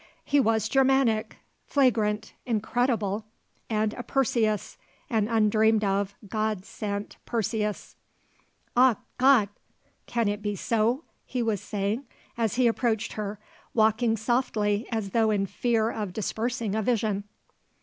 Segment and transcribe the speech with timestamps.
[0.25, 1.35] He was Germanic,
[1.67, 3.25] flagrant, incredible,
[3.69, 4.79] and a Perseus,
[5.11, 7.95] an undreamed of, God sent Perseus.
[8.75, 9.49] "Ach Gott!
[10.07, 13.37] Can it be so!" he was saying, as he approached her,
[13.75, 17.25] walking softly as though in fear of dispersing a vision.